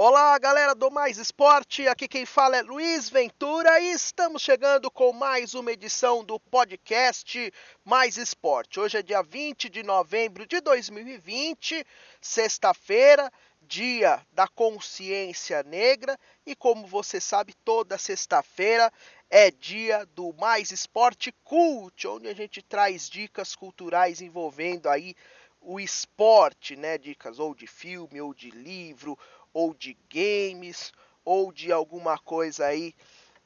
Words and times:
Olá, 0.00 0.38
galera 0.38 0.76
do 0.76 0.92
Mais 0.92 1.18
Esporte. 1.18 1.88
Aqui 1.88 2.06
quem 2.06 2.24
fala 2.24 2.56
é 2.56 2.62
Luiz 2.62 3.10
Ventura 3.10 3.80
e 3.80 3.90
estamos 3.90 4.42
chegando 4.42 4.88
com 4.92 5.12
mais 5.12 5.54
uma 5.54 5.72
edição 5.72 6.22
do 6.22 6.38
podcast 6.38 7.52
Mais 7.84 8.16
Esporte. 8.16 8.78
Hoje 8.78 8.98
é 8.98 9.02
dia 9.02 9.24
20 9.24 9.68
de 9.68 9.82
novembro 9.82 10.46
de 10.46 10.60
2020, 10.60 11.84
sexta-feira, 12.20 13.28
dia 13.60 14.24
da 14.30 14.46
consciência 14.46 15.64
negra, 15.64 16.16
e 16.46 16.54
como 16.54 16.86
você 16.86 17.20
sabe, 17.20 17.52
toda 17.64 17.98
sexta-feira 17.98 18.92
é 19.28 19.50
dia 19.50 20.06
do 20.14 20.32
Mais 20.34 20.70
Esporte 20.70 21.34
Cult, 21.42 22.06
onde 22.06 22.28
a 22.28 22.34
gente 22.34 22.62
traz 22.62 23.10
dicas 23.10 23.56
culturais 23.56 24.20
envolvendo 24.20 24.88
aí 24.88 25.16
o 25.60 25.80
esporte, 25.80 26.76
né? 26.76 26.96
Dicas 26.98 27.38
ou 27.38 27.54
de 27.54 27.66
filme, 27.66 28.20
ou 28.20 28.32
de 28.32 28.50
livro, 28.50 29.18
ou 29.52 29.74
de 29.74 29.96
games, 30.08 30.92
ou 31.24 31.52
de 31.52 31.70
alguma 31.72 32.18
coisa 32.18 32.66
aí 32.66 32.94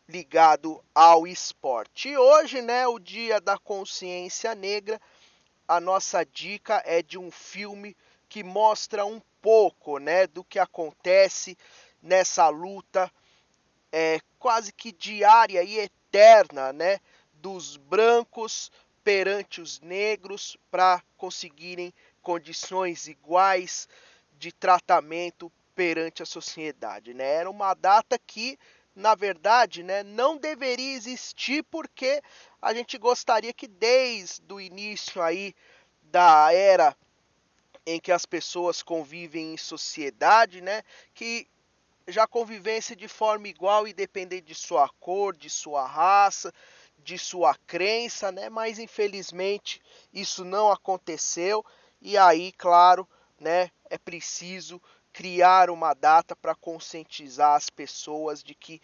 ligado 0.08 0.82
ao 0.94 1.26
esporte. 1.26 2.10
E 2.10 2.18
hoje, 2.18 2.60
né, 2.60 2.86
o 2.86 2.98
Dia 2.98 3.40
da 3.40 3.58
Consciência 3.58 4.54
Negra, 4.54 5.00
a 5.66 5.80
nossa 5.80 6.24
dica 6.24 6.82
é 6.84 7.02
de 7.02 7.18
um 7.18 7.30
filme 7.30 7.96
que 8.28 8.42
mostra 8.42 9.04
um 9.04 9.20
pouco, 9.40 9.98
né, 9.98 10.26
do 10.26 10.44
que 10.44 10.58
acontece 10.58 11.56
nessa 12.02 12.48
luta 12.48 13.10
é, 13.90 14.18
quase 14.38 14.72
que 14.72 14.90
diária 14.90 15.62
e 15.62 15.78
eterna, 15.78 16.72
né, 16.72 16.98
dos 17.32 17.76
brancos 17.76 18.70
perante 19.04 19.60
os 19.60 19.80
negros 19.80 20.56
para 20.70 21.02
conseguirem 21.16 21.92
condições 22.22 23.08
iguais 23.08 23.88
de 24.38 24.52
tratamento 24.52 25.52
perante 25.74 26.22
a 26.22 26.26
sociedade, 26.26 27.14
né? 27.14 27.24
Era 27.34 27.50
uma 27.50 27.74
data 27.74 28.18
que, 28.18 28.58
na 28.94 29.14
verdade, 29.14 29.82
né, 29.82 30.02
não 30.02 30.36
deveria 30.36 30.94
existir 30.94 31.62
porque 31.64 32.22
a 32.60 32.74
gente 32.74 32.98
gostaria 32.98 33.52
que 33.52 33.66
desde 33.66 34.52
o 34.52 34.60
início 34.60 35.20
aí 35.22 35.54
da 36.02 36.52
era 36.52 36.96
em 37.86 38.00
que 38.00 38.12
as 38.12 38.24
pessoas 38.26 38.82
convivem 38.82 39.54
em 39.54 39.56
sociedade, 39.56 40.60
né, 40.60 40.82
que 41.14 41.48
já 42.08 42.26
convivesse 42.26 42.96
de 42.96 43.08
forma 43.08 43.48
igual, 43.48 43.86
independente 43.86 44.46
de 44.46 44.54
sua 44.54 44.88
cor, 45.00 45.36
de 45.36 45.48
sua 45.48 45.86
raça, 45.86 46.52
de 46.98 47.18
sua 47.18 47.54
crença, 47.66 48.30
né? 48.32 48.48
Mas 48.48 48.78
infelizmente 48.78 49.80
isso 50.12 50.44
não 50.44 50.70
aconteceu 50.70 51.64
e 52.00 52.16
aí, 52.16 52.52
claro, 52.52 53.08
né, 53.38 53.70
é 53.88 53.98
preciso 53.98 54.80
criar 55.12 55.70
uma 55.70 55.94
data 55.94 56.34
para 56.34 56.54
conscientizar 56.54 57.54
as 57.54 57.68
pessoas 57.68 58.42
de 58.42 58.54
que 58.54 58.80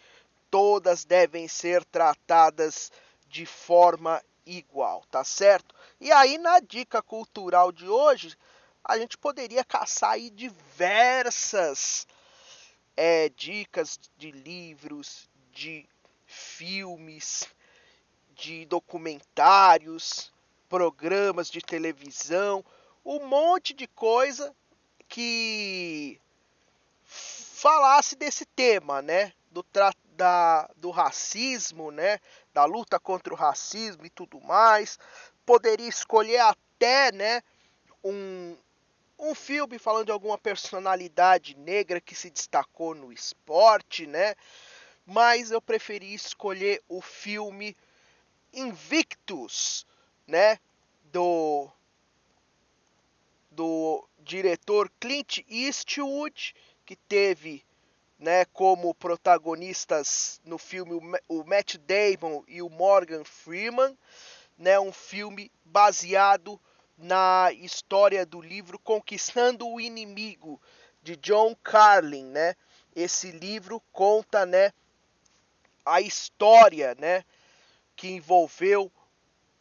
todas 0.49 1.05
devem 1.05 1.47
ser 1.47 1.83
tratadas 1.85 2.91
de 3.27 3.45
forma 3.45 4.21
igual, 4.45 5.03
tá 5.11 5.23
certo? 5.23 5.75
E 5.99 6.11
aí 6.11 6.37
na 6.37 6.59
dica 6.59 7.01
cultural 7.01 7.71
de 7.71 7.87
hoje, 7.87 8.35
a 8.83 8.97
gente 8.97 9.17
poderia 9.17 9.63
caçar 9.63 10.11
aí 10.11 10.29
diversas 10.29 12.07
é, 12.95 13.29
dicas 13.29 13.99
de 14.17 14.31
livros, 14.31 15.29
de 15.51 15.87
filmes, 16.25 17.47
de 18.35 18.65
documentários, 18.65 20.31
programas 20.67 21.49
de 21.49 21.61
televisão, 21.61 22.63
um 23.03 23.25
monte 23.25 23.73
de 23.73 23.87
coisa 23.87 24.55
que 25.09 26.21
falasse 27.03 28.15
desse 28.15 28.45
tema, 28.45 29.01
né? 29.01 29.33
Do, 29.51 29.65
da, 30.15 30.69
do 30.77 30.91
racismo, 30.91 31.91
né? 31.91 32.19
Da 32.53 32.63
luta 32.63 32.99
contra 32.99 33.33
o 33.33 33.37
racismo 33.37 34.05
e 34.05 34.09
tudo 34.09 34.39
mais. 34.39 34.99
Poderia 35.45 35.89
escolher 35.89 36.37
até, 36.37 37.11
né? 37.11 37.41
Um, 38.03 38.55
um 39.17 39.35
filme 39.35 39.79
falando 39.79 40.05
de 40.05 40.11
alguma 40.11 40.37
personalidade 40.37 41.57
negra 41.57 41.99
que 41.99 42.15
se 42.15 42.29
destacou 42.29 42.93
no 42.93 43.11
esporte, 43.11 44.05
né? 44.05 44.35
Mas 45.05 45.49
eu 45.49 45.59
preferi 45.59 46.13
escolher 46.13 46.81
o 46.87 47.01
filme 47.01 47.75
Invictus, 48.53 49.85
né? 50.27 50.59
Do 51.05 51.67
do 53.59 54.07
diretor 54.19 54.89
Clint 55.01 55.39
Eastwood, 55.49 56.55
que 56.85 56.95
teve 56.95 57.65
né, 58.17 58.45
como 58.45 58.95
protagonistas 58.95 60.39
no 60.45 60.57
filme 60.57 61.19
o 61.27 61.43
Matt 61.43 61.75
Damon 61.75 62.41
e 62.47 62.61
o 62.61 62.69
Morgan 62.69 63.25
Freeman, 63.25 63.97
né, 64.57 64.79
um 64.79 64.93
filme 64.93 65.51
baseado 65.65 66.57
na 66.97 67.49
história 67.51 68.25
do 68.25 68.39
livro 68.39 68.79
Conquistando 68.79 69.67
o 69.67 69.81
Inimigo 69.81 70.61
de 71.03 71.17
John 71.17 71.53
Carlin, 71.61 72.27
né? 72.27 72.55
Esse 72.95 73.29
livro 73.29 73.81
conta, 73.91 74.45
né, 74.45 74.71
a 75.85 75.99
história, 75.99 76.95
né, 76.97 77.25
que 77.93 78.07
envolveu 78.07 78.89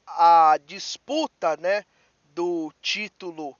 a 0.06 0.56
disputa, 0.64 1.56
né, 1.56 1.84
do 2.32 2.72
título 2.80 3.58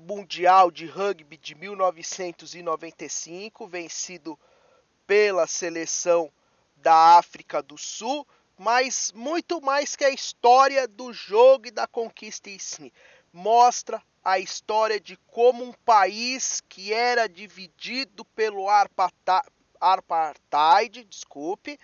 Mundial 0.00 0.70
de 0.70 0.86
Rugby 0.86 1.36
de 1.36 1.54
1995, 1.54 3.66
vencido 3.66 4.38
pela 5.06 5.46
seleção 5.46 6.32
da 6.76 7.18
África 7.18 7.62
do 7.62 7.76
Sul, 7.76 8.26
mas 8.56 9.12
muito 9.14 9.60
mais 9.60 9.94
que 9.96 10.04
a 10.04 10.10
história 10.10 10.88
do 10.88 11.12
jogo 11.12 11.66
e 11.66 11.70
da 11.70 11.86
conquista 11.86 12.48
em 12.48 12.58
si. 12.58 12.90
Mostra 13.32 14.02
a 14.24 14.38
história 14.38 14.98
de 14.98 15.16
como 15.26 15.62
um 15.64 15.72
país 15.72 16.62
que 16.68 16.92
era 16.92 17.28
dividido 17.28 18.24
pelo 18.24 18.66
apartheid, 19.80 21.04
desculpe, 21.04 21.78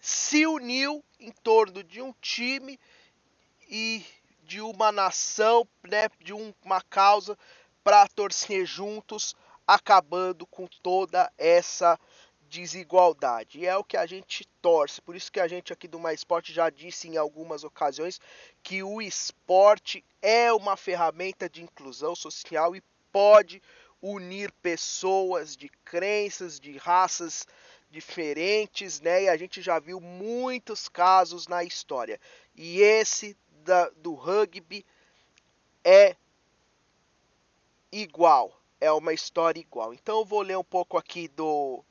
se 0.00 0.46
uniu 0.46 1.04
em 1.18 1.30
torno 1.30 1.84
de 1.84 2.00
um 2.00 2.12
time 2.20 2.80
e 3.68 4.04
de 4.50 4.60
uma 4.60 4.90
nação, 4.90 5.64
né, 5.88 6.08
de 6.18 6.32
uma 6.32 6.82
causa 6.90 7.38
para 7.84 8.08
torcer 8.08 8.66
juntos, 8.66 9.36
acabando 9.64 10.44
com 10.44 10.66
toda 10.82 11.32
essa 11.38 11.96
desigualdade. 12.48 13.60
E 13.60 13.66
é 13.66 13.76
o 13.76 13.84
que 13.84 13.96
a 13.96 14.06
gente 14.06 14.44
torce. 14.60 15.00
Por 15.00 15.14
isso 15.14 15.30
que 15.30 15.38
a 15.38 15.46
gente 15.46 15.72
aqui 15.72 15.86
do 15.86 16.00
Mais 16.00 16.18
Esporte 16.18 16.52
já 16.52 16.68
disse 16.68 17.06
em 17.06 17.16
algumas 17.16 17.62
ocasiões 17.62 18.20
que 18.60 18.82
o 18.82 19.00
esporte 19.00 20.04
é 20.20 20.52
uma 20.52 20.76
ferramenta 20.76 21.48
de 21.48 21.62
inclusão 21.62 22.16
social 22.16 22.74
e 22.74 22.82
pode 23.12 23.62
unir 24.02 24.50
pessoas 24.60 25.56
de 25.56 25.68
crenças, 25.84 26.58
de 26.58 26.76
raças 26.76 27.46
diferentes, 27.88 29.00
né? 29.00 29.24
E 29.24 29.28
a 29.28 29.36
gente 29.36 29.62
já 29.62 29.78
viu 29.78 30.00
muitos 30.00 30.88
casos 30.88 31.46
na 31.46 31.62
história. 31.62 32.20
E 32.56 32.80
esse 32.80 33.36
da, 33.70 33.88
do 33.90 34.14
rugby 34.14 34.84
é 35.84 36.16
igual, 37.92 38.52
é 38.80 38.90
uma 38.90 39.12
história 39.12 39.60
igual. 39.60 39.94
Então 39.94 40.18
eu 40.18 40.24
vou 40.24 40.42
ler 40.42 40.58
um 40.58 40.64
pouco 40.64 40.98
aqui 40.98 41.28
do 41.28 41.84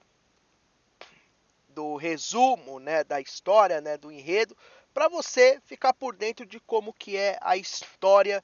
do 1.69 1.95
resumo, 1.95 2.77
né, 2.79 3.05
da 3.05 3.21
história, 3.21 3.79
né, 3.79 3.95
do 3.95 4.11
enredo, 4.11 4.57
para 4.93 5.07
você 5.07 5.61
ficar 5.61 5.93
por 5.93 6.13
dentro 6.13 6.45
de 6.45 6.59
como 6.59 6.91
que 6.91 7.15
é 7.15 7.37
a 7.39 7.55
história 7.55 8.43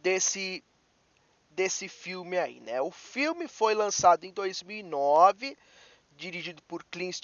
desse 0.00 0.64
desse 1.50 1.86
filme 1.86 2.38
aí, 2.38 2.60
né? 2.60 2.80
O 2.80 2.90
filme 2.90 3.46
foi 3.46 3.74
lançado 3.74 4.24
em 4.24 4.32
2009, 4.32 5.56
dirigido 6.16 6.62
por 6.62 6.82
Clint 6.84 7.20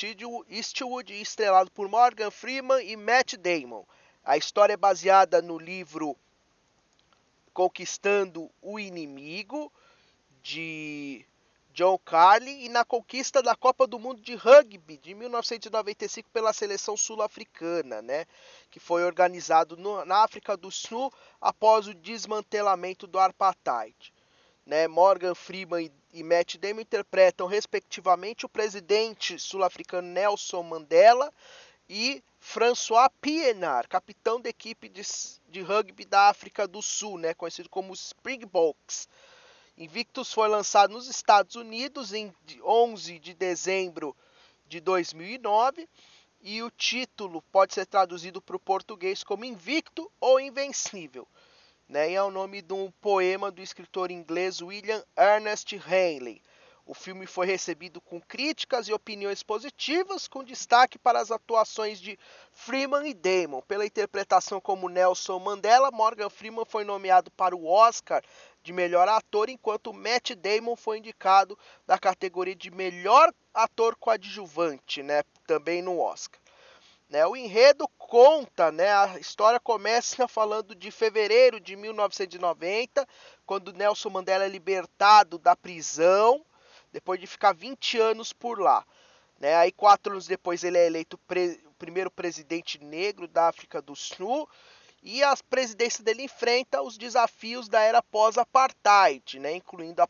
Eastwood 0.50 1.14
e 1.14 1.22
estrelado 1.22 1.70
por 1.70 1.88
Morgan 1.88 2.30
Freeman 2.30 2.84
e 2.86 2.94
Matt 2.94 3.36
Damon. 3.36 3.84
A 4.24 4.36
história 4.36 4.74
é 4.74 4.76
baseada 4.76 5.40
no 5.40 5.58
livro 5.58 6.16
Conquistando 7.52 8.50
o 8.62 8.78
Inimigo, 8.78 9.72
de 10.42 11.24
John 11.72 11.98
Carlin, 11.98 12.64
e 12.64 12.68
na 12.68 12.84
conquista 12.84 13.42
da 13.42 13.56
Copa 13.56 13.86
do 13.86 13.98
Mundo 13.98 14.20
de 14.20 14.34
Rugby 14.34 14.98
de 14.98 15.14
1995 15.14 16.28
pela 16.30 16.52
seleção 16.52 16.96
sul-africana, 16.96 18.02
né? 18.02 18.26
que 18.70 18.78
foi 18.78 19.04
organizado 19.04 19.76
no, 19.76 20.04
na 20.04 20.22
África 20.22 20.56
do 20.56 20.70
Sul 20.70 21.12
após 21.40 21.86
o 21.86 21.94
desmantelamento 21.94 23.06
do 23.06 23.18
apartheid. 23.18 24.12
Né? 24.64 24.86
Morgan 24.86 25.34
Freeman 25.34 25.86
e, 26.12 26.20
e 26.20 26.22
Matt 26.22 26.56
Damon 26.56 26.80
interpretam, 26.80 27.46
respectivamente, 27.46 28.46
o 28.46 28.48
presidente 28.48 29.38
sul-africano 29.38 30.08
Nelson 30.08 30.62
Mandela 30.62 31.32
e 31.92 32.22
François 32.38 33.10
Pienaar, 33.20 33.88
capitão 33.88 34.40
da 34.40 34.48
equipe 34.48 34.88
de, 34.88 35.02
de 35.48 35.60
rugby 35.60 36.04
da 36.04 36.28
África 36.28 36.68
do 36.68 36.80
Sul, 36.80 37.18
né, 37.18 37.34
conhecido 37.34 37.68
como 37.68 37.92
Springboks. 37.92 39.08
Invictus 39.76 40.32
foi 40.32 40.46
lançado 40.46 40.92
nos 40.92 41.08
Estados 41.08 41.56
Unidos 41.56 42.12
em 42.12 42.32
11 42.62 43.18
de 43.18 43.34
dezembro 43.34 44.16
de 44.68 44.78
2009 44.78 45.88
e 46.40 46.62
o 46.62 46.70
título 46.70 47.42
pode 47.50 47.74
ser 47.74 47.86
traduzido 47.86 48.40
para 48.40 48.54
o 48.54 48.60
português 48.60 49.24
como 49.24 49.44
Invicto 49.44 50.08
ou 50.20 50.38
Invencível. 50.38 51.26
Né? 51.88 52.12
E 52.12 52.14
é 52.14 52.22
o 52.22 52.30
nome 52.30 52.62
de 52.62 52.72
um 52.72 52.88
poema 53.00 53.50
do 53.50 53.60
escritor 53.60 54.12
inglês 54.12 54.62
William 54.62 55.02
Ernest 55.18 55.74
Henley. 55.74 56.40
O 56.90 56.94
filme 56.94 57.24
foi 57.24 57.46
recebido 57.46 58.00
com 58.00 58.20
críticas 58.20 58.88
e 58.88 58.92
opiniões 58.92 59.44
positivas, 59.44 60.26
com 60.26 60.42
destaque 60.42 60.98
para 60.98 61.20
as 61.20 61.30
atuações 61.30 62.00
de 62.00 62.18
Freeman 62.50 63.08
e 63.08 63.14
Damon. 63.14 63.60
Pela 63.60 63.86
interpretação 63.86 64.60
como 64.60 64.88
Nelson 64.88 65.38
Mandela, 65.38 65.92
Morgan 65.92 66.28
Freeman 66.28 66.64
foi 66.64 66.82
nomeado 66.82 67.30
para 67.30 67.54
o 67.54 67.64
Oscar 67.64 68.24
de 68.60 68.72
melhor 68.72 69.08
ator, 69.08 69.48
enquanto 69.48 69.92
Matt 69.92 70.32
Damon 70.32 70.74
foi 70.74 70.98
indicado 70.98 71.56
na 71.86 71.96
categoria 71.96 72.56
de 72.56 72.72
melhor 72.72 73.32
ator 73.54 73.94
coadjuvante, 73.94 75.00
né, 75.00 75.22
também 75.46 75.82
no 75.82 76.00
Oscar. 76.00 76.40
Né, 77.08 77.24
o 77.24 77.36
enredo 77.36 77.86
conta, 77.96 78.72
né, 78.72 78.92
a 78.92 79.16
história 79.20 79.60
começa 79.60 80.26
falando 80.26 80.74
de 80.74 80.90
fevereiro 80.90 81.60
de 81.60 81.76
1990, 81.76 83.06
quando 83.46 83.72
Nelson 83.72 84.10
Mandela 84.10 84.44
é 84.44 84.48
libertado 84.48 85.38
da 85.38 85.54
prisão 85.54 86.44
depois 86.92 87.20
de 87.20 87.26
ficar 87.26 87.52
20 87.52 87.98
anos 87.98 88.32
por 88.32 88.60
lá. 88.60 88.84
Né? 89.38 89.54
Aí, 89.56 89.72
quatro 89.72 90.12
anos 90.12 90.26
depois, 90.26 90.62
ele 90.64 90.78
é 90.78 90.86
eleito 90.86 91.16
pre 91.18 91.60
o 91.66 91.72
primeiro 91.78 92.10
presidente 92.10 92.82
negro 92.82 93.26
da 93.26 93.48
África 93.48 93.80
do 93.80 93.96
Sul. 93.96 94.48
E 95.02 95.22
a 95.22 95.34
presidência 95.48 96.04
dele 96.04 96.24
enfrenta 96.24 96.82
os 96.82 96.98
desafios 96.98 97.68
da 97.68 97.80
era 97.80 98.02
pós-apartheid, 98.02 99.38
né? 99.38 99.54
incluindo 99.54 100.02
a 100.02 100.08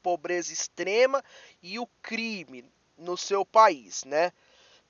pobreza 0.00 0.52
extrema 0.52 1.24
e 1.60 1.78
o 1.78 1.86
crime 2.00 2.64
no 2.96 3.16
seu 3.16 3.44
país. 3.44 4.04
Né? 4.04 4.32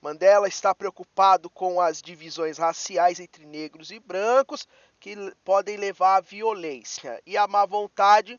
Mandela 0.02 0.46
está 0.46 0.74
preocupado 0.74 1.48
com 1.48 1.80
as 1.80 2.02
divisões 2.02 2.58
raciais 2.58 3.18
entre 3.18 3.46
negros 3.46 3.90
e 3.90 3.98
brancos 3.98 4.68
que 5.00 5.16
podem 5.42 5.76
levar 5.76 6.16
à 6.16 6.20
violência 6.20 7.20
e 7.24 7.36
a 7.36 7.46
má 7.46 7.64
vontade 7.64 8.38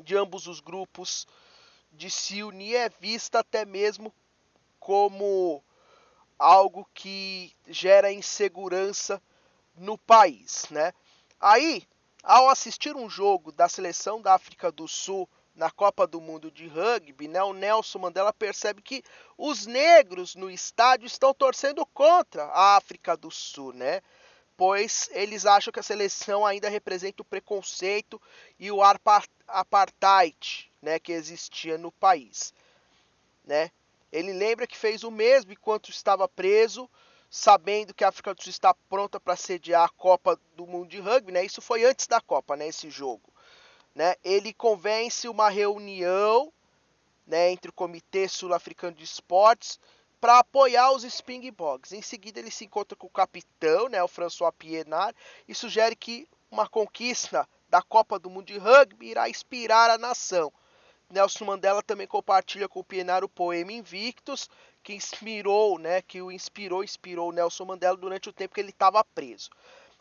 de 0.00 0.16
ambos 0.16 0.46
os 0.46 0.60
grupos 0.60 1.26
de 1.98 2.08
se 2.08 2.44
unir 2.44 2.76
é 2.76 2.88
vista 2.88 3.40
até 3.40 3.64
mesmo 3.64 4.14
como 4.78 5.62
algo 6.38 6.88
que 6.94 7.52
gera 7.66 8.12
insegurança 8.12 9.20
no 9.74 9.98
país, 9.98 10.66
né? 10.70 10.92
Aí, 11.40 11.82
ao 12.22 12.48
assistir 12.48 12.94
um 12.94 13.10
jogo 13.10 13.50
da 13.50 13.68
seleção 13.68 14.22
da 14.22 14.34
África 14.34 14.70
do 14.70 14.86
Sul 14.86 15.28
na 15.56 15.72
Copa 15.72 16.06
do 16.06 16.20
Mundo 16.20 16.52
de 16.52 16.68
Rugby, 16.68 17.26
né, 17.26 17.42
o 17.42 17.52
Nelson 17.52 17.98
Mandela 17.98 18.32
percebe 18.32 18.80
que 18.80 19.02
os 19.36 19.66
negros 19.66 20.36
no 20.36 20.48
estádio 20.48 21.06
estão 21.06 21.34
torcendo 21.34 21.84
contra 21.84 22.44
a 22.44 22.76
África 22.76 23.16
do 23.16 23.28
Sul, 23.28 23.72
né? 23.72 24.00
Pois 24.58 25.08
eles 25.12 25.46
acham 25.46 25.72
que 25.72 25.78
a 25.78 25.84
seleção 25.84 26.44
ainda 26.44 26.68
representa 26.68 27.22
o 27.22 27.24
preconceito 27.24 28.20
e 28.58 28.72
o 28.72 28.80
apartheid, 29.46 30.68
né, 30.82 30.98
que 30.98 31.12
existia 31.12 31.78
no 31.78 31.92
país, 31.92 32.52
né? 33.44 33.70
Ele 34.10 34.32
lembra 34.32 34.66
que 34.66 34.76
fez 34.76 35.04
o 35.04 35.12
mesmo 35.12 35.52
enquanto 35.52 35.90
estava 35.90 36.28
preso, 36.28 36.90
sabendo 37.30 37.94
que 37.94 38.02
a 38.02 38.08
África 38.08 38.34
do 38.34 38.42
Sul 38.42 38.50
está 38.50 38.74
pronta 38.88 39.20
para 39.20 39.36
sediar 39.36 39.84
a 39.84 39.88
Copa 39.90 40.36
do 40.56 40.66
Mundo 40.66 40.88
de 40.88 40.98
Rugby, 40.98 41.30
né? 41.30 41.44
Isso 41.44 41.62
foi 41.62 41.84
antes 41.84 42.08
da 42.08 42.20
Copa, 42.20 42.56
né, 42.56 42.66
esse 42.66 42.90
jogo, 42.90 43.32
né? 43.94 44.16
Ele 44.24 44.52
convence 44.52 45.28
uma 45.28 45.48
reunião, 45.48 46.52
né, 47.24 47.52
entre 47.52 47.70
o 47.70 47.72
Comitê 47.72 48.26
Sul-Africano 48.26 48.96
de 48.96 49.04
Esportes 49.04 49.78
para 50.20 50.38
apoiar 50.38 50.92
os 50.92 51.04
Springboks. 51.04 51.92
Em 51.92 52.02
seguida, 52.02 52.40
ele 52.40 52.50
se 52.50 52.64
encontra 52.64 52.96
com 52.96 53.06
o 53.06 53.10
capitão, 53.10 53.88
né, 53.88 54.02
o 54.02 54.08
François 54.08 54.52
Pienaar, 54.56 55.14
e 55.46 55.54
sugere 55.54 55.94
que 55.94 56.28
uma 56.50 56.68
conquista 56.68 57.48
da 57.68 57.82
Copa 57.82 58.18
do 58.18 58.30
Mundo 58.30 58.46
de 58.46 58.58
Rugby 58.58 59.10
irá 59.10 59.28
inspirar 59.28 59.90
a 59.90 59.98
nação. 59.98 60.52
Nelson 61.10 61.44
Mandela 61.44 61.82
também 61.82 62.06
compartilha 62.06 62.68
com 62.68 62.80
o 62.80 62.84
Pienaar 62.84 63.24
o 63.24 63.28
poema 63.28 63.72
Invictus, 63.72 64.48
que 64.82 64.94
inspirou, 64.94 65.78
né, 65.78 66.02
que 66.02 66.20
o 66.20 66.30
inspirou, 66.30 66.84
inspirou 66.84 67.32
Nelson 67.32 67.64
Mandela 67.64 67.96
durante 67.96 68.28
o 68.28 68.32
tempo 68.32 68.54
que 68.54 68.60
ele 68.60 68.70
estava 68.70 69.04
preso. 69.04 69.50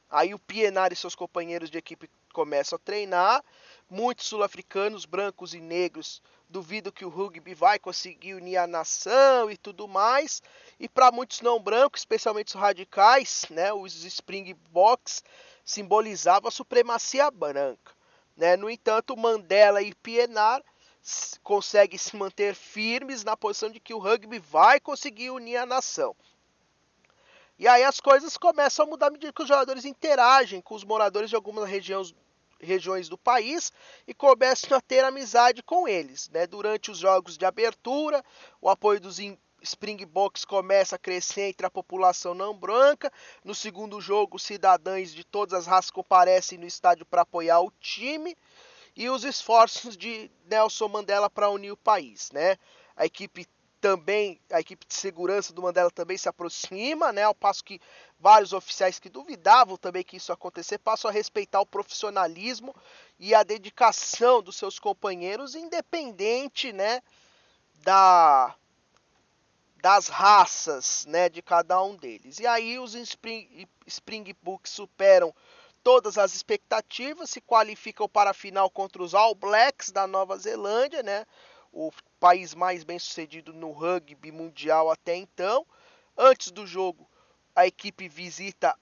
Aí 0.09 0.33
o 0.33 0.39
Pienaar 0.39 0.91
e 0.91 0.95
seus 0.95 1.15
companheiros 1.15 1.69
de 1.69 1.77
equipe 1.77 2.09
começam 2.33 2.77
a 2.77 2.79
treinar. 2.79 3.43
Muitos 3.89 4.27
sul-africanos, 4.27 5.05
brancos 5.05 5.53
e 5.53 5.59
negros, 5.59 6.21
duvidam 6.49 6.91
que 6.91 7.05
o 7.05 7.09
rugby 7.09 7.53
vai 7.53 7.77
conseguir 7.77 8.33
unir 8.33 8.57
a 8.57 8.67
nação 8.67 9.51
e 9.51 9.57
tudo 9.57 9.87
mais. 9.87 10.41
E 10.79 10.87
para 10.87 11.11
muitos 11.11 11.41
não 11.41 11.59
brancos, 11.59 12.01
especialmente 12.01 12.55
os 12.55 12.61
radicais, 12.61 13.45
né, 13.49 13.73
os 13.73 14.03
Springboks 14.03 15.23
simbolizavam 15.63 16.47
a 16.47 16.51
supremacia 16.51 17.29
branca. 17.29 17.91
Né? 18.35 18.55
No 18.55 18.69
entanto, 18.69 19.17
Mandela 19.17 19.81
e 19.81 19.93
Pienaar 19.95 20.63
consegue 21.43 21.97
se 21.97 22.15
manter 22.15 22.53
firmes 22.53 23.23
na 23.23 23.35
posição 23.35 23.69
de 23.69 23.79
que 23.79 23.93
o 23.93 23.99
rugby 23.99 24.39
vai 24.39 24.79
conseguir 24.79 25.31
unir 25.31 25.57
a 25.57 25.65
nação. 25.65 26.15
E 27.59 27.67
aí 27.67 27.83
as 27.83 27.99
coisas 27.99 28.37
começam 28.37 28.85
a 28.85 28.89
mudar 28.89 29.07
à 29.07 29.09
medida 29.09 29.33
que 29.33 29.41
os 29.41 29.47
jogadores 29.47 29.83
interagem 29.83 30.61
com 30.61 30.75
os 30.75 30.83
moradores 30.83 31.29
de 31.29 31.35
algumas 31.35 31.67
regiões, 31.67 32.13
regiões 32.59 33.09
do 33.09 33.17
país 33.17 33.71
e 34.07 34.13
começam 34.13 34.77
a 34.77 34.81
ter 34.81 35.03
amizade 35.03 35.61
com 35.63 35.87
eles. 35.87 36.29
Né? 36.29 36.47
Durante 36.47 36.91
os 36.91 36.97
jogos 36.97 37.37
de 37.37 37.45
abertura, 37.45 38.23
o 38.61 38.69
apoio 38.69 38.99
dos 38.99 39.19
Springboks 39.61 40.45
começa 40.45 40.95
a 40.95 40.99
crescer 40.99 41.49
entre 41.49 41.65
a 41.65 41.71
população 41.71 42.33
não 42.33 42.57
branca. 42.57 43.11
No 43.43 43.55
segundo 43.55 43.99
jogo, 43.99 44.39
cidadãos 44.39 45.13
de 45.13 45.23
todas 45.23 45.53
as 45.53 45.67
raças 45.67 45.91
comparecem 45.91 46.57
no 46.57 46.65
estádio 46.65 47.05
para 47.05 47.23
apoiar 47.23 47.61
o 47.61 47.71
time 47.79 48.35
e 48.95 49.09
os 49.09 49.23
esforços 49.23 49.95
de 49.95 50.31
Nelson 50.45 50.87
Mandela 50.87 51.29
para 51.29 51.49
unir 51.49 51.71
o 51.71 51.77
país, 51.77 52.31
né? 52.31 52.57
A 52.95 53.05
equipe 53.05 53.45
também, 53.79 54.41
a 54.51 54.59
equipe 54.59 54.85
de 54.87 54.95
segurança 54.95 55.53
do 55.53 55.61
Mandela 55.61 55.91
também 55.91 56.17
se 56.17 56.27
aproxima, 56.27 57.11
né? 57.11 57.23
Ao 57.23 57.35
passo 57.35 57.63
que 57.63 57.79
vários 58.19 58.53
oficiais 58.53 58.99
que 58.99 59.09
duvidavam 59.09 59.77
também 59.77 60.03
que 60.03 60.17
isso 60.17 60.33
acontecer 60.33 60.77
passam 60.79 61.09
a 61.09 61.13
respeitar 61.13 61.61
o 61.61 61.65
profissionalismo 61.65 62.75
e 63.19 63.33
a 63.35 63.43
dedicação 63.43 64.41
dos 64.41 64.55
seus 64.55 64.79
companheiros, 64.79 65.55
independente, 65.55 66.73
né, 66.73 67.01
da 67.83 68.55
das 69.79 70.07
raças, 70.07 71.05
né, 71.07 71.29
de 71.29 71.41
cada 71.41 71.81
um 71.81 71.95
deles. 71.95 72.39
E 72.39 72.47
aí 72.47 72.79
os 72.79 72.95
Spring, 72.95 73.67
Springboks 73.85 74.71
superam 74.71 75.33
todas 75.83 76.17
as 76.17 76.35
expectativas, 76.35 77.29
se 77.29 77.39
qualificam 77.39 78.09
para 78.09 78.31
a 78.31 78.33
final 78.33 78.69
contra 78.69 79.01
os 79.01 79.13
All 79.13 79.35
Blacks 79.35 79.91
da 79.91 80.05
Nova 80.07 80.37
Zelândia, 80.37 81.03
né? 81.03 81.25
O 81.71 81.91
país 82.19 82.53
mais 82.53 82.83
bem 82.83 82.99
sucedido 82.99 83.53
no 83.53 83.71
rugby 83.71 84.31
mundial 84.31 84.91
até 84.91 85.15
então. 85.15 85.65
Antes 86.17 86.51
do 86.51 86.67
jogo, 86.67 87.07
a 87.57 87.65
equipe 87.65 88.07
visita 88.07 88.77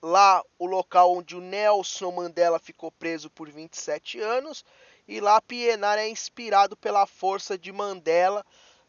lá 0.00 0.42
o 0.58 0.64
local 0.64 1.14
onde 1.18 1.36
o 1.36 1.40
Nelson 1.40 2.10
Mandela 2.10 2.58
ficou 2.58 2.90
preso 2.90 3.28
por 3.28 3.50
27 3.50 4.18
anos 4.18 4.64
e 5.06 5.20
lá 5.20 5.38
Pienaar 5.38 5.98
é 5.98 6.08
inspirado 6.08 6.74
pela 6.78 7.06
força 7.06 7.58
de 7.58 7.70
Mandela, 7.70 8.42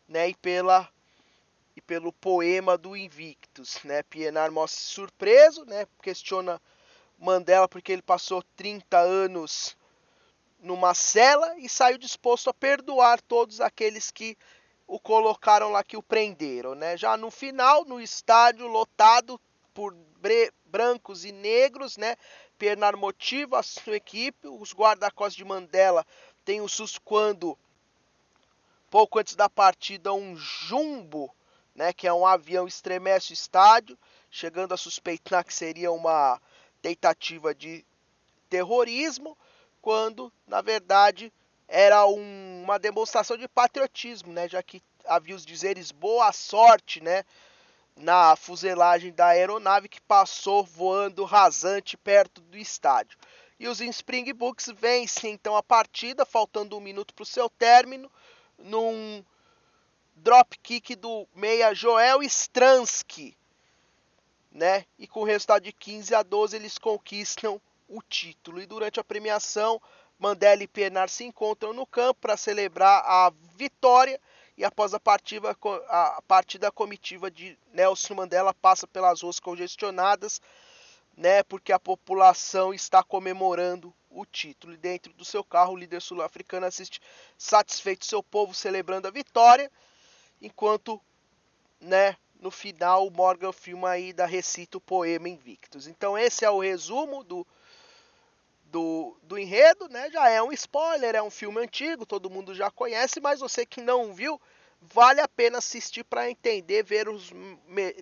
né, 0.07 0.29
e 0.29 0.35
pela 0.35 0.89
e 1.75 1.81
pelo 1.81 2.13
poema 2.13 2.77
do 2.77 2.95
Invictus, 2.95 3.83
né? 3.83 4.01
Pienaar 4.01 4.49
mostra-se 4.49 4.87
surpreso, 4.87 5.63
né? 5.65 5.85
Questiona 6.01 6.59
Mandela 7.19 7.67
porque 7.67 7.91
ele 7.91 8.01
passou 8.01 8.41
30 8.55 8.97
anos 8.97 9.77
numa 10.57 10.93
cela 10.93 11.59
e 11.59 11.67
saiu 11.67 11.97
disposto 11.97 12.49
a 12.49 12.53
perdoar 12.53 13.21
todos 13.21 13.59
aqueles 13.61 14.09
que 14.09 14.37
o 14.87 14.99
colocaram 14.99 15.69
lá, 15.69 15.83
que 15.83 15.97
o 15.97 16.01
prenderam. 16.01 16.73
Né? 16.73 16.95
Já 16.95 17.17
no 17.17 17.29
final, 17.29 17.83
no 17.85 17.99
estádio 17.99 18.67
lotado 18.67 19.39
por 19.73 19.93
brancos 20.65 21.25
e 21.25 21.31
negros, 21.31 21.97
né? 21.97 22.15
Pienaar 22.57 22.97
motiva 22.97 23.59
a 23.59 23.63
sua 23.63 23.95
equipe, 23.95 24.47
os 24.47 24.73
guarda-costas 24.73 25.35
de 25.35 25.45
Mandela 25.45 26.05
têm 26.43 26.61
o 26.61 26.67
susto 26.67 26.99
quando, 27.01 27.57
pouco 28.89 29.19
antes 29.19 29.35
da 29.35 29.47
partida, 29.47 30.11
um 30.13 30.35
jumbo, 30.35 31.31
né, 31.75 31.93
que 31.93 32.07
é 32.07 32.13
um 32.13 32.25
avião, 32.25 32.67
estremece 32.67 33.31
o 33.31 33.35
estádio, 33.35 33.97
chegando 34.31 34.73
a 34.73 34.77
suspeitar 34.77 35.45
que 35.45 35.53
seria 35.53 35.91
uma 35.91 36.41
tentativa 36.81 37.53
de 37.53 37.85
terrorismo, 38.49 39.37
quando 39.81 40.33
na 40.47 40.61
verdade 40.61 41.31
era 41.67 42.07
um, 42.07 42.56
uma 42.67 42.77
demonstração 42.77 43.37
de 43.37 43.47
patriotismo, 43.47 44.33
né, 44.33 44.49
já 44.49 44.61
que 44.61 44.83
havia 45.05 45.35
os 45.35 45.45
dizeres 45.45 45.91
boa 45.91 46.31
sorte, 46.33 47.01
né, 47.01 47.23
na 47.95 48.35
fuselagem 48.35 49.13
da 49.13 49.27
aeronave 49.27 49.87
que 49.87 50.01
passou 50.01 50.63
voando 50.63 51.23
rasante 51.23 51.95
perto 51.95 52.41
do 52.41 52.57
estádio. 52.57 53.17
E 53.59 53.67
os 53.67 53.79
Springboks 53.79 54.67
vencem 54.75 55.33
então 55.33 55.55
a 55.55 55.63
partida, 55.63 56.25
faltando 56.25 56.77
um 56.77 56.81
minuto 56.81 57.13
para 57.13 57.23
o 57.23 57.25
seu 57.25 57.49
término, 57.49 58.11
num 58.57 59.23
drop 60.15 60.57
kick 60.59 60.95
do 60.95 61.27
meia 61.33 61.73
Joel 61.73 62.21
Stransky, 62.21 63.35
né? 64.51 64.85
E 64.99 65.07
com 65.07 65.21
o 65.21 65.25
resultado 65.25 65.63
de 65.63 65.71
15 65.71 66.13
a 66.13 66.21
12 66.21 66.55
eles 66.55 66.77
conquistam 66.77 67.59
o 67.87 68.01
título. 68.01 68.61
E 68.61 68.65
durante 68.65 68.99
a 68.99 69.03
premiação, 69.03 69.81
Mandela 70.19 70.63
e 70.63 70.67
Pienaar 70.67 71.09
se 71.09 71.23
encontram 71.23 71.73
no 71.73 71.85
campo 71.85 72.21
para 72.21 72.37
celebrar 72.37 73.03
a 73.05 73.31
vitória. 73.55 74.19
E 74.57 74.65
após 74.65 74.93
a 74.93 74.99
partida, 74.99 75.55
a 75.87 76.21
partida 76.27 76.71
comitiva 76.71 77.29
de 77.29 77.57
Nelson 77.71 78.15
Mandela 78.15 78.53
passa 78.53 78.87
pelas 78.87 79.21
ruas 79.21 79.39
congestionadas, 79.39 80.41
né? 81.15 81.43
Porque 81.43 81.71
a 81.71 81.79
população 81.79 82.73
está 82.73 83.03
comemorando 83.03 83.93
o 84.09 84.25
título. 84.25 84.73
E 84.73 84.77
dentro 84.77 85.13
do 85.13 85.23
seu 85.23 85.43
carro, 85.43 85.73
o 85.73 85.77
líder 85.77 86.01
sul-africano 86.01 86.65
assiste 86.65 86.99
satisfeito 87.37 88.05
seu 88.05 88.23
povo 88.23 88.53
celebrando 88.55 89.07
a 89.07 89.11
vitória, 89.11 89.71
enquanto, 90.41 90.99
né? 91.79 92.17
No 92.39 92.51
final, 92.51 93.07
o 93.07 93.11
Morgan 93.11 93.51
filma 93.51 93.89
aí 93.89 94.13
da 94.13 94.25
recita 94.25 94.77
o 94.77 94.81
poema 94.81 95.27
Invictus. 95.27 95.87
Então 95.87 96.17
esse 96.17 96.45
é 96.45 96.49
o 96.49 96.59
resumo 96.59 97.23
do 97.23 97.45
do, 98.71 99.17
do 99.23 99.37
enredo, 99.37 99.87
né? 99.89 100.09
Já 100.11 100.29
é 100.29 100.41
um 100.41 100.51
spoiler, 100.51 101.15
é 101.15 101.23
um 101.23 101.29
filme 101.29 101.61
antigo, 101.61 102.05
todo 102.05 102.29
mundo 102.29 102.53
já 102.53 102.69
conhece, 102.69 103.19
mas 103.19 103.39
você 103.39 103.65
que 103.65 103.81
não 103.81 104.13
viu, 104.13 104.39
vale 104.81 105.21
a 105.21 105.27
pena 105.27 105.57
assistir 105.57 106.03
para 106.03 106.29
entender, 106.29 106.83
ver 106.83 107.09
os 107.09 107.31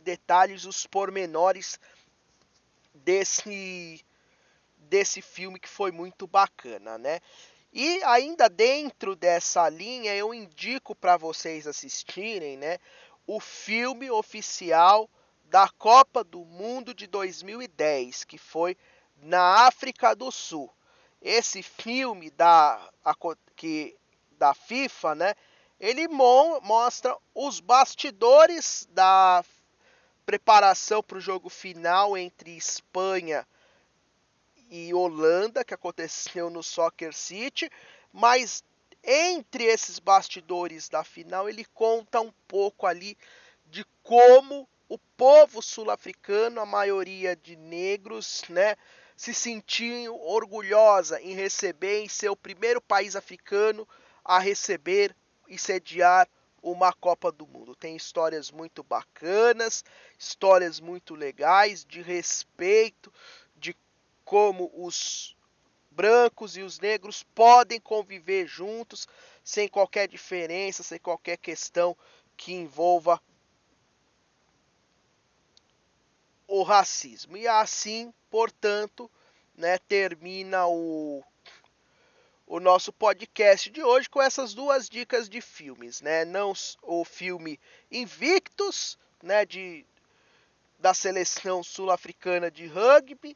detalhes, 0.01 0.65
os 0.65 0.86
pormenores 0.86 1.79
desse 2.93 4.03
desse 4.77 5.19
filme 5.19 5.60
que 5.60 5.67
foi 5.67 5.91
muito 5.91 6.27
bacana, 6.27 6.98
né? 6.98 7.19
E 7.74 8.01
ainda 8.03 8.48
dentro 8.48 9.15
dessa 9.15 9.67
linha, 9.67 10.15
eu 10.15 10.34
indico 10.34 10.95
para 10.95 11.17
vocês 11.17 11.67
assistirem, 11.67 12.55
né, 12.55 12.77
o 13.27 13.39
filme 13.39 14.10
oficial 14.10 15.10
da 15.45 15.67
Copa 15.67 16.24
do 16.24 16.45
Mundo 16.45 16.93
de 16.93 17.07
2010, 17.07 18.24
que 18.24 18.38
foi 18.38 18.77
na 19.22 19.67
África 19.67 20.15
do 20.15 20.31
Sul. 20.31 20.72
Esse 21.22 21.63
filme 21.63 22.29
da, 22.31 22.89
a, 23.03 23.15
que, 23.55 23.98
da 24.38 24.53
FIFA, 24.53 25.15
né, 25.15 25.36
ele 25.79 26.07
mo 26.07 26.60
mostra 26.62 27.17
os 27.34 27.60
bastidores 27.60 28.88
da 28.91 29.43
preparação 30.25 31.03
para 31.03 31.17
o 31.17 31.22
jogo 31.22 31.50
final 31.50 32.17
entre 32.17 32.55
Espanha 32.55 33.48
e 34.69 34.93
Holanda, 34.93 35.63
que 35.63 35.74
aconteceu 35.74 36.50
no 36.50 36.63
Soccer 36.63 37.13
City, 37.13 37.69
mas 38.12 38.63
entre 39.03 39.65
esses 39.65 40.00
bastidores 40.00 40.89
da 40.89 41.03
final 41.03 41.48
ele 41.48 41.63
conta 41.65 42.19
um 42.19 42.34
pouco 42.48 42.88
ali 42.88 43.15
de 43.67 43.86
como 44.01 44.67
o 44.89 44.98
povo 44.98 45.62
sul-africano, 45.62 46.60
a 46.60 46.65
maioria 46.65 47.36
de 47.36 47.55
negros, 47.55 48.43
né, 48.50 48.75
se 49.15 49.34
sentiu 49.34 50.19
orgulhosa 50.22 51.22
em 51.22 51.34
receber, 51.34 52.03
em 52.03 52.10
ser 52.10 52.29
o 52.29 52.36
primeiro 52.36 52.81
país 52.81 53.15
africano 53.15 53.88
a 54.24 54.39
receber 54.39 55.15
e 55.48 55.57
sediar 55.57 56.27
uma 56.62 56.91
Copa 56.91 57.31
do 57.31 57.45
Mundo. 57.45 57.75
Tem 57.75 57.95
histórias 57.95 58.51
muito 58.51 58.84
bacanas, 58.84 59.84
histórias 60.17 60.79
muito 60.79 61.13
legais 61.13 61.86
de 61.86 62.01
respeito, 62.01 63.13
de 63.55 63.75
como 64.24 64.72
os 64.74 65.38
brancos 65.91 66.57
e 66.57 66.62
os 66.62 66.79
negros 66.79 67.24
podem 67.24 67.79
conviver 67.79 68.48
juntos 68.48 69.07
sem 69.43 69.67
qualquer 69.67 70.07
diferença, 70.07 70.84
sem 70.84 71.00
qualquer 71.00 71.38
questão 71.38 71.95
que 72.36 72.51
envolva 72.51 73.22
o 76.47 76.63
racismo. 76.63 77.37
E 77.37 77.47
assim, 77.47 78.13
portanto, 78.29 79.09
né, 79.55 79.77
termina 79.77 80.67
o, 80.67 81.23
o 82.45 82.59
nosso 82.59 82.91
podcast 82.93 83.69
de 83.69 83.83
hoje 83.83 84.09
com 84.09 84.21
essas 84.21 84.53
duas 84.53 84.89
dicas 84.89 85.27
de 85.29 85.41
filmes, 85.41 86.01
né? 86.01 86.25
Não 86.25 86.53
o 86.81 87.03
filme 87.03 87.59
Invictus, 87.91 88.97
né, 89.21 89.45
de 89.45 89.85
da 90.77 90.93
seleção 90.93 91.63
sul-africana 91.63 92.51
de 92.51 92.67
rugby, 92.67 93.35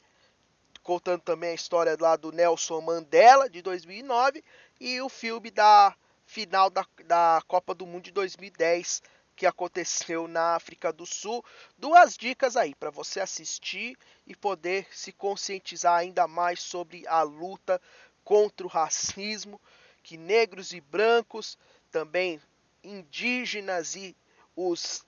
contando 0.84 1.22
também 1.22 1.52
a 1.52 1.56
história 1.56 1.98
lá 2.00 2.16
do 2.16 2.32
Nelson 2.32 2.82
Mandela 2.82 3.50
de 3.50 3.62
2009 3.62 4.44
e 4.80 5.02
o 5.02 5.10
filme 5.10 5.50
da 5.50 5.96
final 6.26 6.70
da, 6.70 6.86
da 7.06 7.42
Copa 7.48 7.74
do 7.74 7.88
Mundo 7.88 8.04
de 8.04 8.12
2010 8.12 9.02
que 9.40 9.46
aconteceu 9.46 10.28
na 10.28 10.54
África 10.56 10.92
do 10.92 11.06
Sul. 11.06 11.44
Duas 11.78 12.18
dicas 12.18 12.58
aí 12.58 12.76
para 12.76 12.90
você 12.90 13.22
assistir 13.22 13.98
e 14.28 14.36
poder 14.36 14.86
se 14.92 15.14
conscientizar 15.14 15.96
ainda 15.96 16.28
mais 16.28 16.62
sobre 16.62 17.08
a 17.08 17.22
luta 17.22 17.82
contra 18.22 18.68
o 18.68 18.70
racismo, 18.70 19.60
que 20.04 20.18
negros 20.18 20.74
e 20.74 20.82
brancos, 20.82 21.58
também 21.90 22.42
indígenas 22.84 23.96
e 23.96 24.14
os 24.58 25.06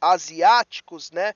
asiáticos, 0.00 1.10
né, 1.10 1.34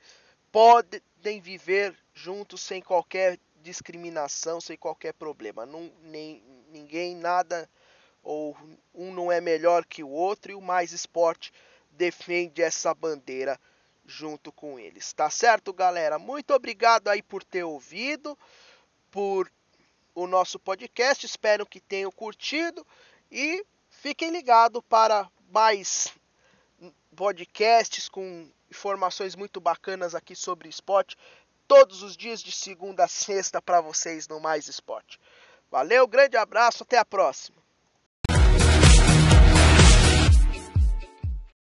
podem 0.52 1.40
viver 1.40 1.92
juntos 2.14 2.60
sem 2.60 2.80
qualquer 2.80 3.36
discriminação, 3.62 4.60
sem 4.60 4.76
qualquer 4.76 5.12
problema. 5.12 5.66
Não, 5.66 5.90
nem, 6.04 6.40
ninguém 6.70 7.16
nada 7.16 7.68
ou 8.22 8.56
um 8.94 9.12
não 9.12 9.32
é 9.32 9.40
melhor 9.40 9.84
que 9.84 10.04
o 10.04 10.08
outro 10.08 10.52
e 10.52 10.54
o 10.54 10.60
mais 10.60 10.92
esporte 10.92 11.52
defende 11.98 12.62
essa 12.62 12.94
bandeira 12.94 13.60
junto 14.06 14.52
com 14.52 14.78
eles. 14.78 15.12
Tá 15.12 15.28
certo, 15.28 15.72
galera? 15.72 16.18
Muito 16.18 16.54
obrigado 16.54 17.08
aí 17.08 17.20
por 17.20 17.42
ter 17.42 17.64
ouvido, 17.64 18.38
por 19.10 19.50
o 20.14 20.26
nosso 20.26 20.58
podcast. 20.58 21.26
Espero 21.26 21.66
que 21.66 21.80
tenham 21.80 22.10
curtido 22.10 22.86
e 23.30 23.64
fiquem 23.90 24.30
ligados 24.30 24.82
para 24.88 25.28
mais 25.50 26.14
podcasts 27.14 28.08
com 28.08 28.48
informações 28.70 29.34
muito 29.34 29.60
bacanas 29.60 30.14
aqui 30.14 30.36
sobre 30.36 30.68
esporte 30.68 31.16
todos 31.66 32.02
os 32.02 32.16
dias 32.16 32.40
de 32.40 32.52
segunda 32.52 33.04
a 33.04 33.08
sexta 33.08 33.60
para 33.60 33.80
vocês 33.80 34.28
no 34.28 34.40
Mais 34.40 34.68
Esporte. 34.68 35.18
Valeu, 35.70 36.06
grande 36.06 36.36
abraço, 36.36 36.82
até 36.82 36.96
a 36.96 37.04
próxima. 37.04 37.67